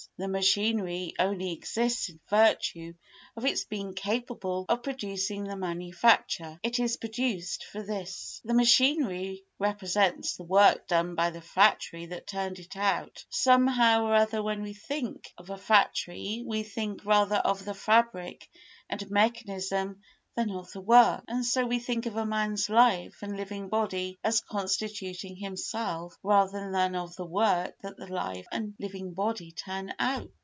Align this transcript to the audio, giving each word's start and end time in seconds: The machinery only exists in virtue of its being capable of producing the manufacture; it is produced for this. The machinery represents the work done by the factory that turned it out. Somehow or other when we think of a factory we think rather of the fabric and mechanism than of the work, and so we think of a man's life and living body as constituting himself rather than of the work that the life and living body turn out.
The 0.17 0.27
machinery 0.27 1.13
only 1.17 1.51
exists 1.51 2.09
in 2.09 2.19
virtue 2.29 2.93
of 3.35 3.43
its 3.45 3.63
being 3.65 3.93
capable 3.95 4.65
of 4.69 4.83
producing 4.83 5.43
the 5.45 5.55
manufacture; 5.55 6.59
it 6.61 6.79
is 6.79 6.97
produced 6.97 7.65
for 7.65 7.81
this. 7.81 8.39
The 8.45 8.53
machinery 8.53 9.45
represents 9.57 10.35
the 10.37 10.43
work 10.43 10.85
done 10.87 11.15
by 11.15 11.31
the 11.31 11.41
factory 11.41 12.05
that 12.07 12.27
turned 12.27 12.59
it 12.59 12.75
out. 12.77 13.25
Somehow 13.29 14.05
or 14.05 14.13
other 14.13 14.43
when 14.43 14.61
we 14.61 14.73
think 14.73 15.33
of 15.39 15.49
a 15.49 15.57
factory 15.57 16.43
we 16.45 16.61
think 16.63 17.03
rather 17.03 17.37
of 17.37 17.65
the 17.65 17.73
fabric 17.75 18.47
and 18.89 19.09
mechanism 19.09 20.01
than 20.33 20.49
of 20.49 20.71
the 20.71 20.79
work, 20.79 21.21
and 21.27 21.45
so 21.45 21.65
we 21.65 21.77
think 21.77 22.05
of 22.05 22.15
a 22.15 22.25
man's 22.25 22.69
life 22.69 23.17
and 23.21 23.35
living 23.35 23.67
body 23.67 24.17
as 24.23 24.39
constituting 24.39 25.35
himself 25.35 26.17
rather 26.23 26.71
than 26.71 26.95
of 26.95 27.13
the 27.17 27.25
work 27.25 27.75
that 27.81 27.97
the 27.97 28.07
life 28.07 28.45
and 28.49 28.73
living 28.79 29.11
body 29.13 29.51
turn 29.51 29.93
out. 29.99 30.31